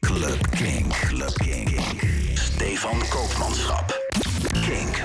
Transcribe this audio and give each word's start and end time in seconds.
Club 0.00 0.50
King, 0.50 0.92
Club 1.08 1.32
King, 1.34 1.80
Stefan 2.34 2.98
Koopmanschap. 3.08 3.98
King, 4.52 4.96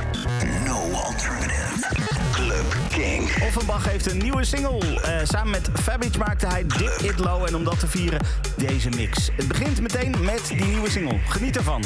No 0.66 0.92
alternative. 0.92 1.88
Club 2.32 2.66
King. 2.90 3.44
Offenbach 3.44 3.86
heeft 3.86 4.12
een 4.12 4.18
nieuwe 4.18 4.46
single. 4.46 5.02
Eh, 5.02 5.20
samen 5.24 5.50
met 5.50 5.70
Fabbage 5.82 6.18
maakte 6.18 6.48
hij 6.48 6.66
Dick 6.68 7.12
It 7.12 7.20
Low. 7.20 7.48
En 7.48 7.56
om 7.56 7.64
dat 7.64 7.80
te 7.80 7.88
vieren, 7.88 8.20
deze 8.58 8.90
mix. 8.90 9.30
Het 9.36 9.48
begint 9.48 9.82
meteen 9.82 10.16
met 10.22 10.48
die 10.48 10.66
nieuwe 10.66 10.90
single. 10.90 11.20
Geniet 11.28 11.58
ervan. 11.58 11.84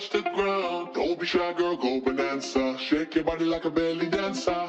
Touch 0.00 0.10
the 0.10 0.30
ground. 0.30 0.94
Don't 0.94 1.18
be 1.18 1.26
shy, 1.26 1.52
girl, 1.52 1.76
go 1.76 2.00
bonanza. 2.00 2.76
Shake 2.78 3.14
your 3.14 3.24
body 3.24 3.44
like 3.44 3.64
a 3.64 3.70
belly 3.70 4.08
dancer. 4.08 4.68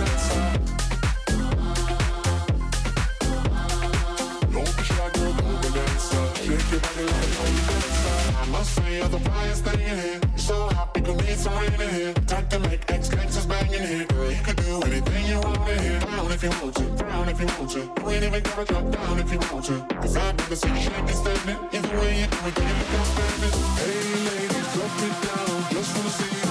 I 7.09 8.45
must 8.51 8.75
say 8.75 9.01
the 9.01 9.19
so 10.35 10.67
hot, 10.69 10.93
people 10.93 11.15
need 11.15 11.37
some 11.37 11.53
rain 11.57 11.73
in 11.73 11.89
here. 11.89 12.13
Time 12.25 12.47
to 12.49 12.59
make 12.59 12.83
ex 12.91 13.09
gangsters 13.09 13.45
here. 13.45 14.05
Girl, 14.05 14.31
you 14.31 14.41
could 14.43 14.57
do 14.57 14.81
anything 14.81 15.25
you 15.25 15.39
want 15.39 15.69
in 15.69 15.79
here. 15.79 15.99
Down 15.99 16.31
if 16.31 16.43
you 16.43 16.49
want 16.49 16.75
to, 16.75 16.85
down 16.97 17.29
if 17.29 17.39
you 17.39 17.47
want 17.47 17.71
to. 17.71 17.79
You 17.79 18.09
ain't 18.09 18.23
even 18.23 18.43
gotta 18.43 18.65
drop 18.65 18.91
down 18.91 19.19
if 19.19 19.31
you 19.31 19.39
want 19.51 19.65
to. 19.65 19.95
Cause 20.01 20.17
I've 20.17 20.37
never 20.37 20.55
seen 20.55 20.75
you 20.75 20.81
shake. 20.81 21.09
Either 21.73 21.97
way 21.99 22.21
you 22.21 22.27
do 22.27 22.39
it, 22.47 22.57
you. 22.57 22.65
Hey, 23.81 24.01
ladies, 24.27 24.67
drop 24.73 24.97
it 25.07 25.15
down. 25.25 25.71
Just 25.71 25.97
wanna 25.97 26.09
see 26.09 26.45
you. 26.45 26.50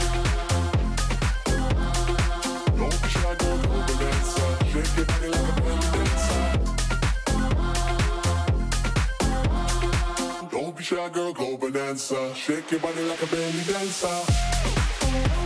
Shy, 10.91 11.09
girl, 11.09 11.33
go 11.33 11.57
bonanza. 11.57 12.35
Shake 12.35 12.71
your 12.71 12.81
body 12.81 13.01
like 13.03 13.21
a 13.23 13.27
belly 13.27 13.63
dancer. 13.65 15.40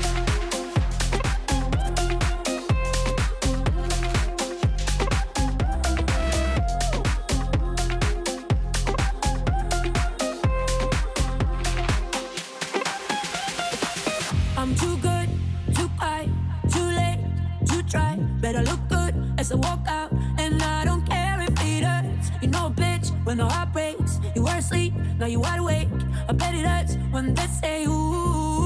When 23.26 23.38
the 23.38 23.46
heart 23.46 23.74
breaks, 23.74 24.20
you 24.36 24.44
were 24.44 24.56
asleep, 24.56 24.94
now 25.20 25.26
you 25.26 25.40
wide 25.40 25.60
awake. 25.60 25.90
I 26.30 26.34
bet 26.34 26.54
it 26.54 26.66
hurts 26.66 26.96
when 27.12 27.34
they 27.34 27.48
say, 27.48 27.86
Ooh, 27.86 28.65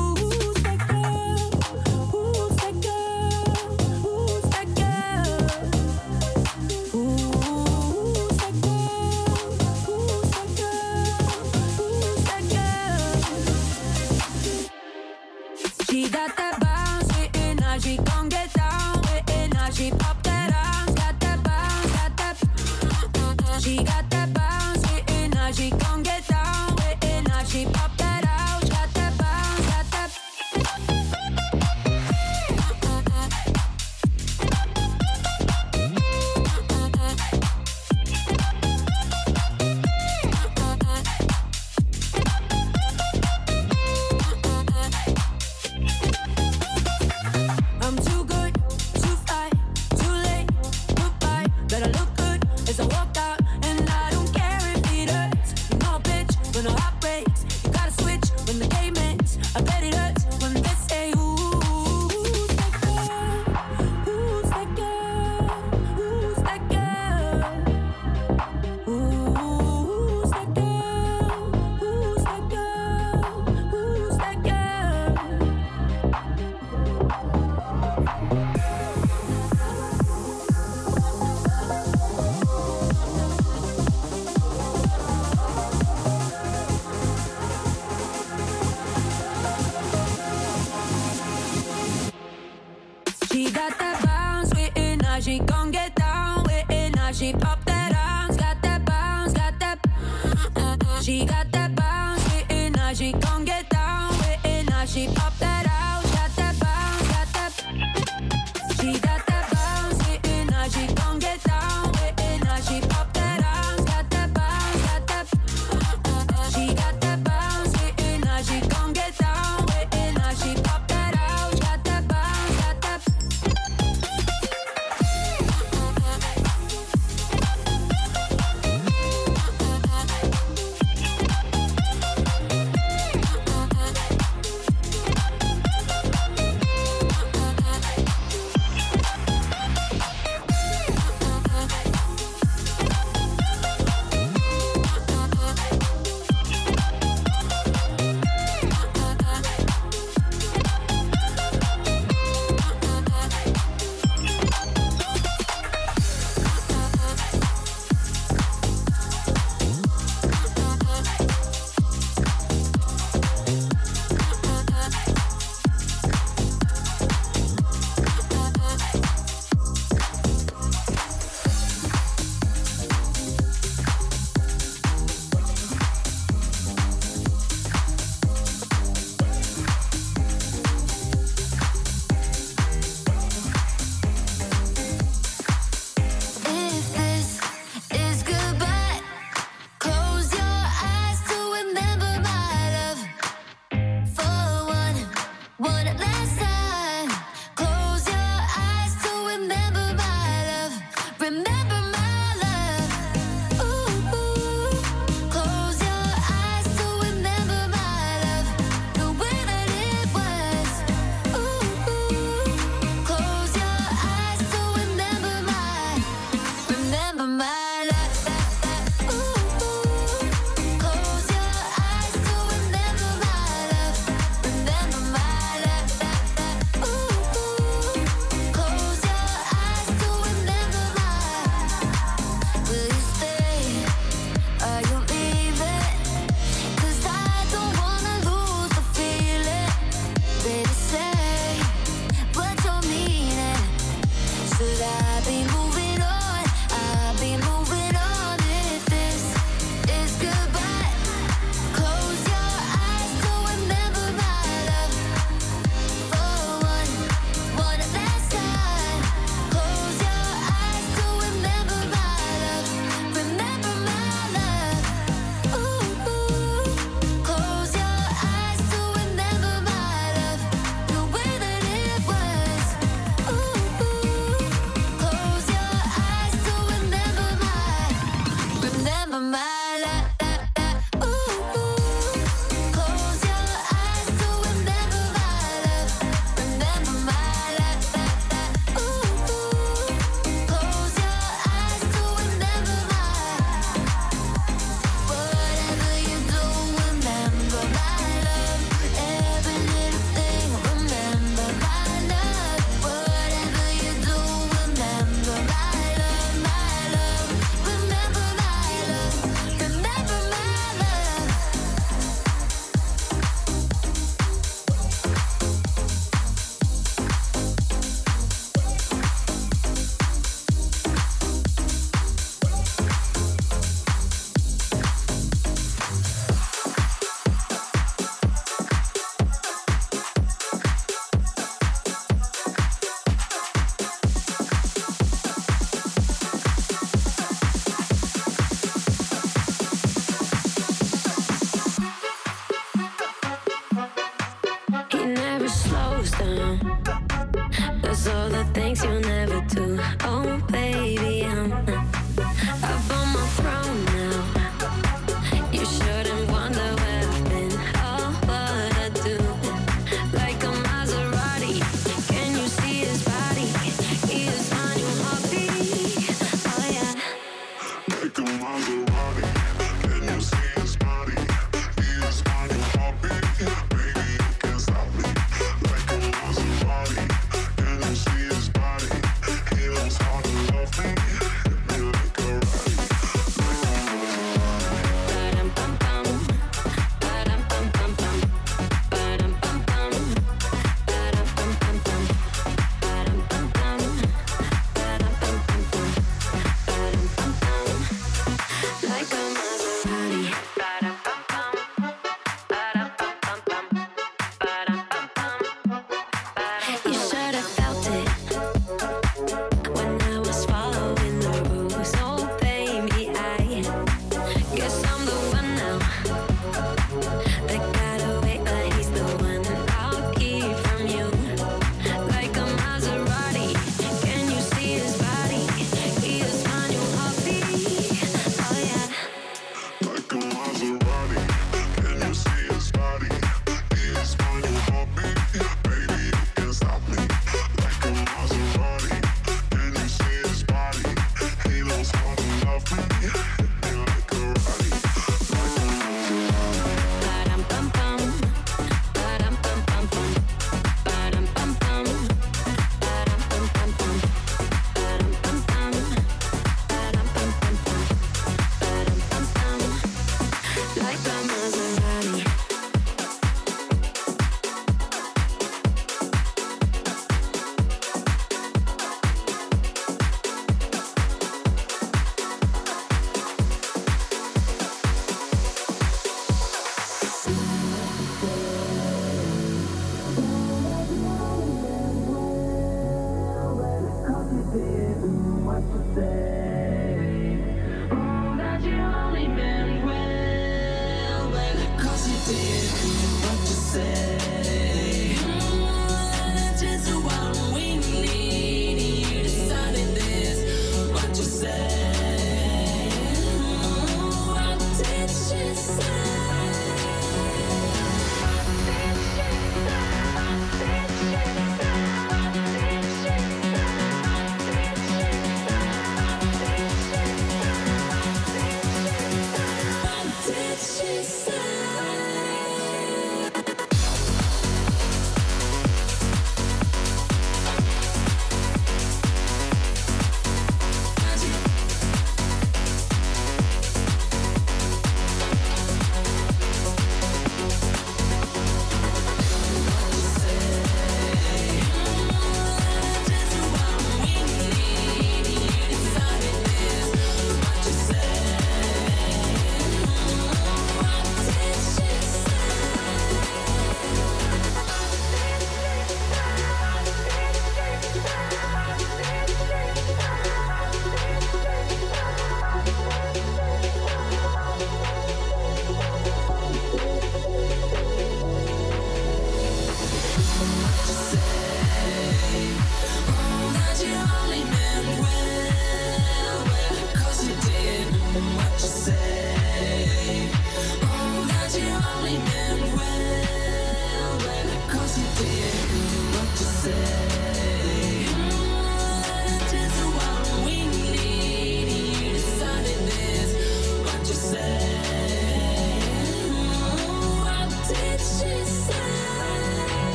She 108.79 108.97
got 108.99 109.18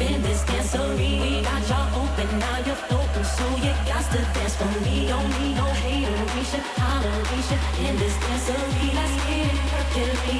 in 0.00 0.22
this 0.22 0.42
dancery. 0.44 1.42
Got 1.42 1.68
ya 1.68 1.80
open, 2.00 2.38
now 2.38 2.58
you're 2.66 2.82
so 3.24 3.46
you 3.64 3.72
got 3.88 4.04
to 4.12 4.20
dance 4.34 4.56
for 4.56 4.72
me. 4.84 5.06
Don't 5.08 5.28
need 5.40 5.56
no 5.56 5.66
hateration, 5.82 6.62
toleration 6.76 7.58
in 7.86 7.96
this 7.98 8.14
dancery. 8.24 8.88
Let's 8.94 9.16
get 9.26 9.54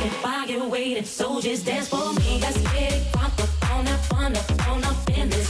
it 0.07 0.13
fire 0.23 0.47
dance 1.63 1.89
for 1.89 2.13
me. 2.15 2.39
Let's 2.41 2.59
get 2.73 2.93
it 2.93 3.03
up 3.17 3.33
up 3.41 3.53
up 4.85 5.11
in 5.11 5.29
this. 5.31 5.49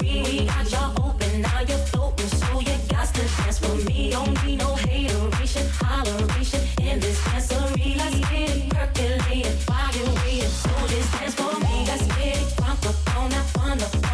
We 0.00 0.46
got 0.46 0.70
ya 0.70 0.92
open, 1.04 1.42
now 1.42 1.60
you're 1.68 1.86
so 2.26 2.60
you 2.60 2.76
got 2.88 3.08
to 3.14 3.22
dance 3.36 3.58
for 3.58 3.74
me. 3.86 4.10
Don't 4.10 4.44
need 4.44 4.58
no 4.58 4.74
hateration, 4.74 5.66
toleration. 5.78 6.69
down, 13.20 13.30
have 13.32 13.46
fun, 13.50 14.09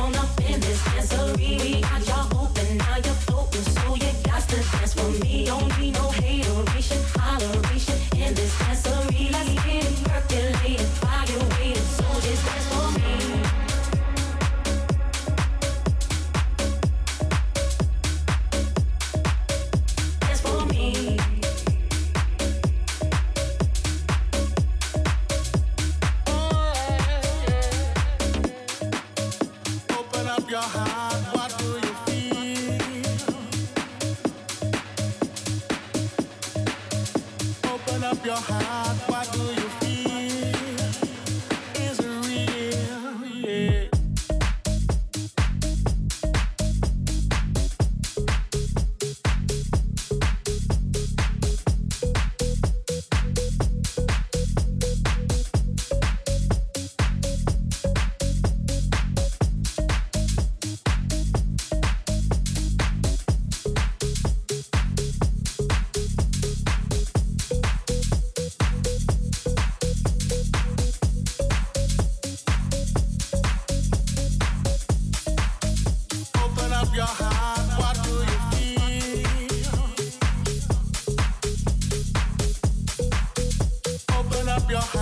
champion. 84.68 84.95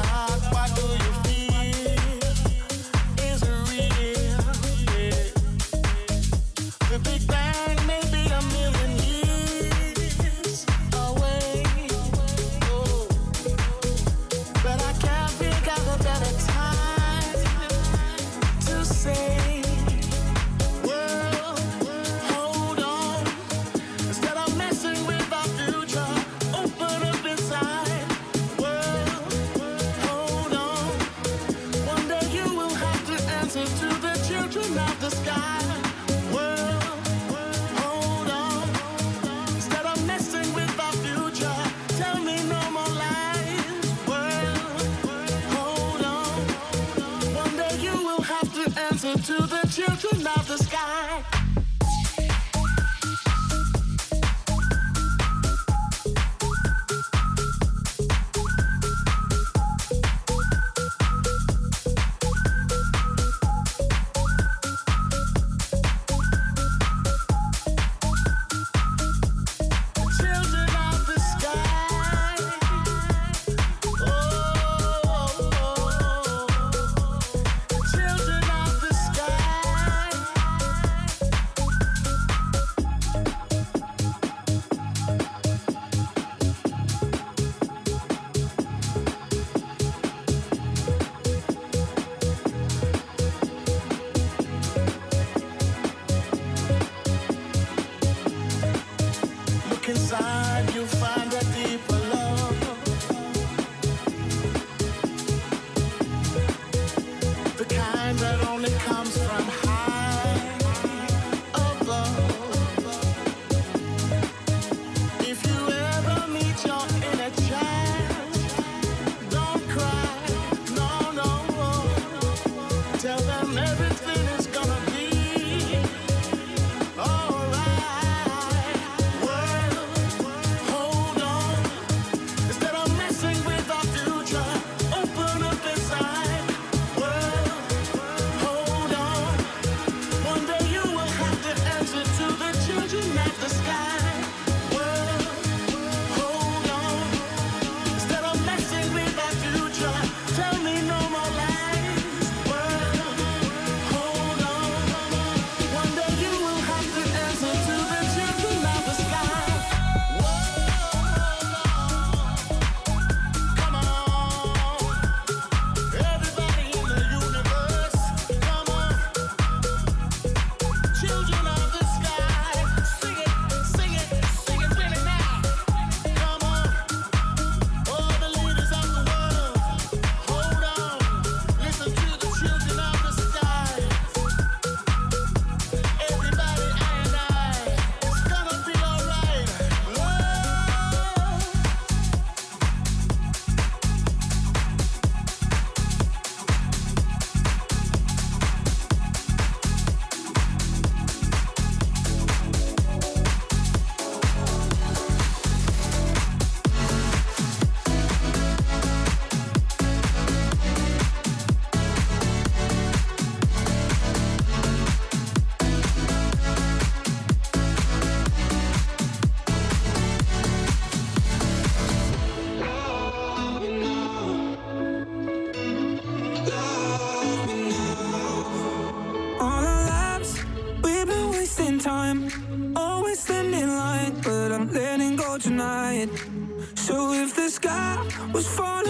So 236.75 237.13
if 237.13 237.35
the 237.35 237.49
sky 237.49 237.97
was 238.33 238.47
falling 238.47 238.84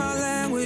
my 0.00 0.14
language? 0.18 0.59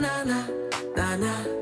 na 0.00 0.24
na 0.24 0.48
na 0.96 1.16
na. 1.16 1.59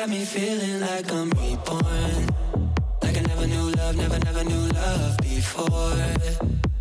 got 0.00 0.08
me 0.10 0.24
feeling 0.24 0.80
like 0.80 1.12
I'm 1.12 1.30
reborn. 1.30 2.26
Like 3.02 3.16
I 3.16 3.22
never 3.30 3.46
knew 3.48 3.70
love, 3.70 3.96
never, 3.96 4.18
never 4.20 4.44
knew 4.44 4.68
love 4.68 5.16
before. 5.18 5.96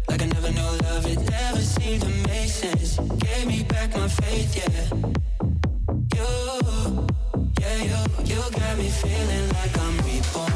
Like 0.08 0.22
I 0.22 0.26
never 0.28 0.52
knew 0.52 0.72
love, 0.84 1.06
it 1.08 1.20
never 1.30 1.62
seemed 1.62 2.02
to 2.04 2.10
make 2.28 2.50
sense. 2.50 3.00
Gave 3.18 3.48
me 3.48 3.64
back 3.64 3.96
my 3.96 4.08
faith, 4.08 4.56
yeah. 4.60 4.84
You, 6.16 6.28
yeah, 7.60 7.78
you, 7.90 8.00
you 8.26 8.42
got 8.52 8.78
me 8.78 8.90
feeling 8.90 9.50
like 9.50 9.78
I'm 9.80 9.98
reborn. 10.06 10.47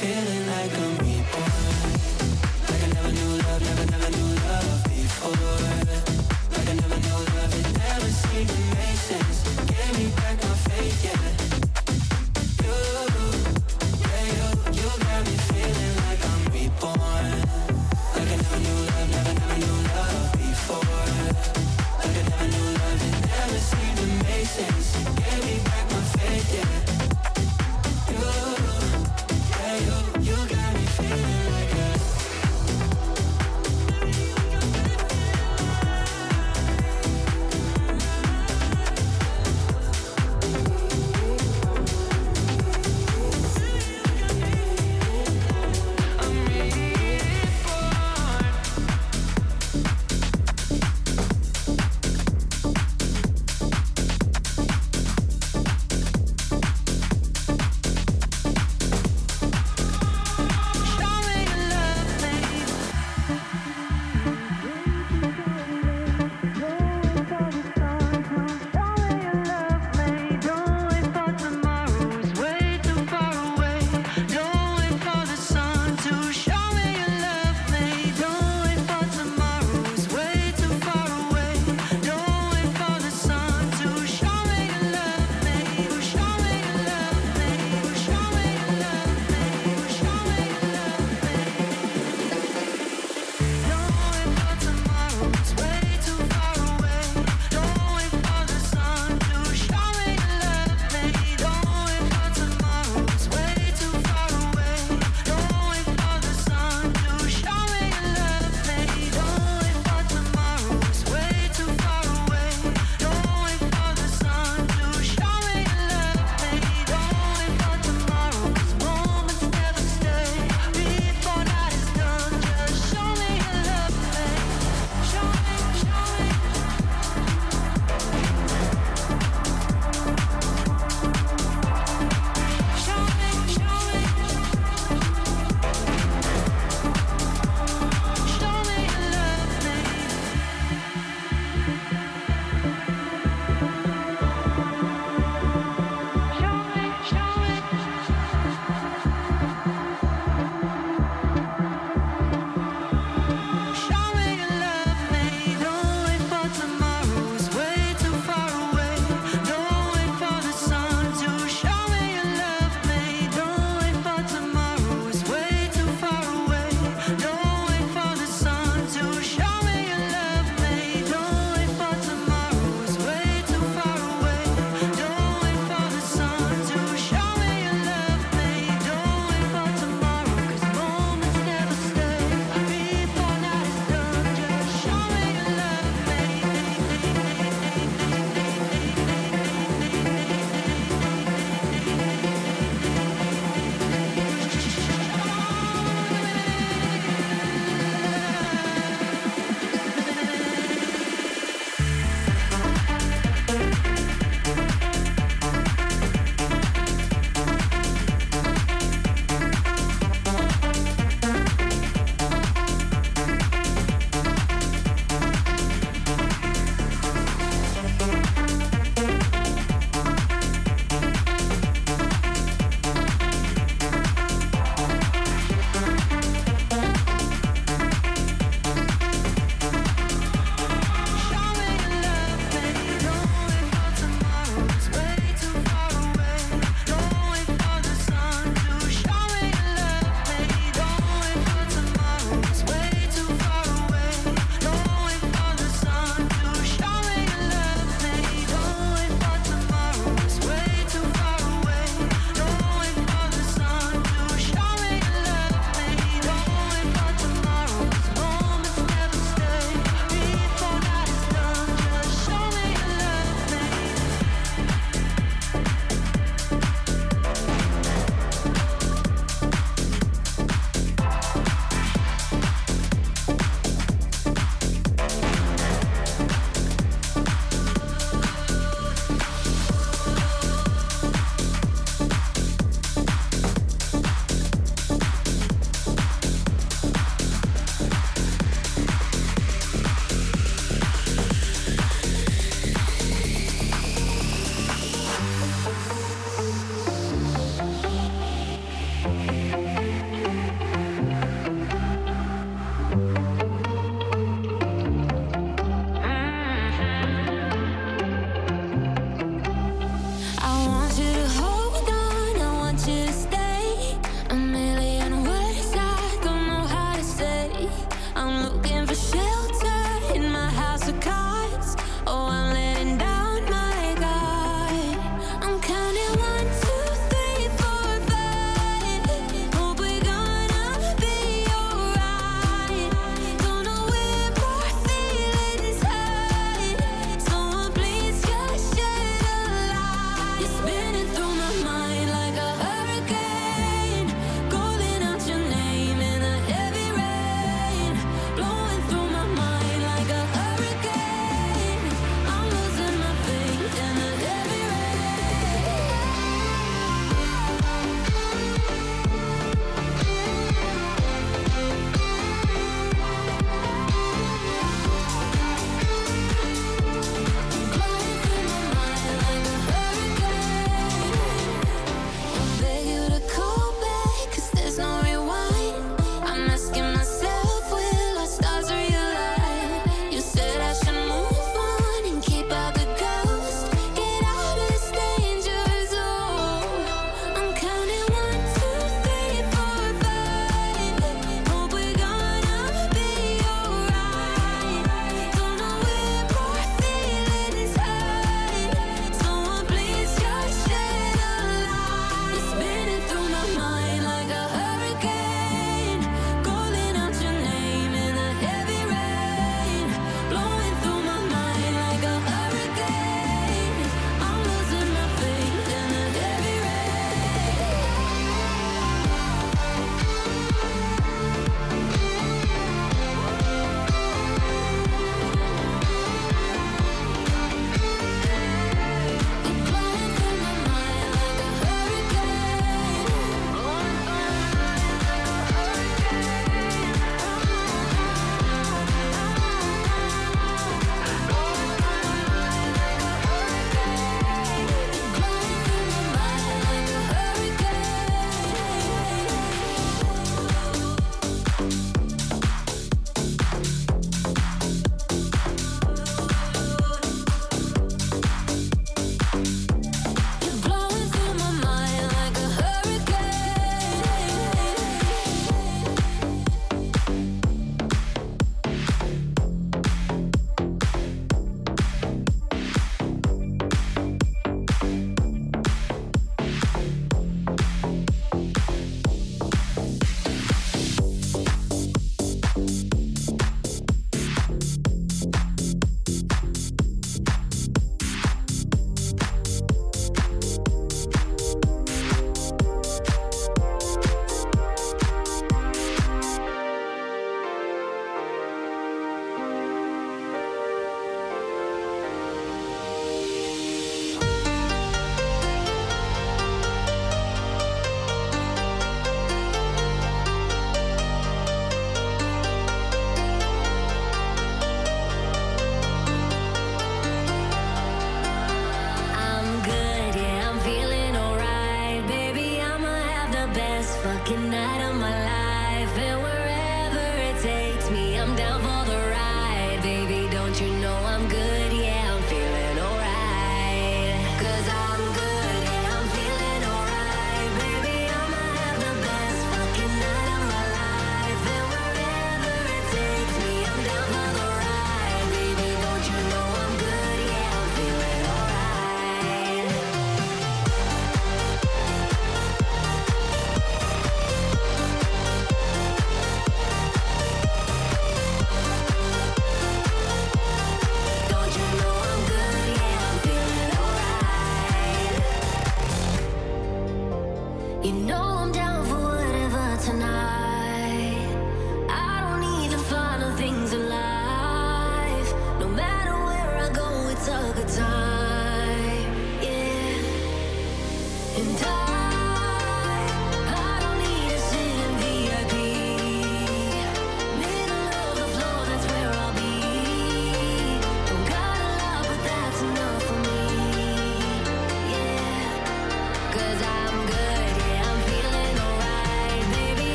feeling 0.00 0.47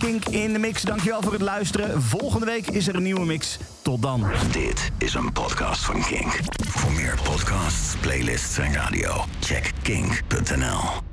Kink 0.00 0.24
in 0.24 0.52
de 0.52 0.58
mix. 0.58 0.82
Dankjewel 0.82 1.22
voor 1.22 1.32
het 1.32 1.40
luisteren. 1.40 2.02
Volgende 2.02 2.46
week 2.46 2.66
is 2.66 2.88
er 2.88 2.94
een 2.94 3.02
nieuwe 3.02 3.24
mix. 3.24 3.58
Tot 3.82 4.02
dan. 4.02 4.26
Dit 4.50 4.90
is 4.98 5.14
een 5.14 5.32
podcast 5.32 5.84
van 5.84 6.02
Kink. 6.02 6.38
Voor 6.68 6.92
meer 6.92 7.18
podcasts, 7.22 7.96
playlists 8.00 8.58
en 8.58 8.72
radio, 8.72 9.24
check 9.40 9.72
kink.nl. 9.82 11.09